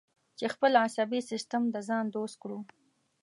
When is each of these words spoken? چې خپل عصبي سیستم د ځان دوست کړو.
چې 0.37 0.45
خپل 0.53 0.71
عصبي 0.85 1.19
سیستم 1.31 1.61
د 1.73 1.75
ځان 1.87 2.05
دوست 2.15 2.35
کړو. 2.43 2.59